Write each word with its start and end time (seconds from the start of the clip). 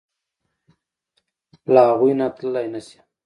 له 1.73 1.81
هغوی 1.89 2.13
نه 2.19 2.27
تللی 2.35 2.67
نشې. 2.73 2.99